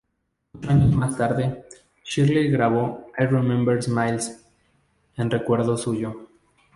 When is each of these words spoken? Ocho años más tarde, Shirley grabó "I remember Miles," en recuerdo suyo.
Ocho 0.57 0.67
años 0.71 0.91
más 0.95 1.15
tarde, 1.15 1.63
Shirley 2.03 2.49
grabó 2.49 3.11
"I 3.19 3.25
remember 3.25 3.79
Miles," 3.87 4.43
en 5.15 5.29
recuerdo 5.29 5.77
suyo. 5.77 6.27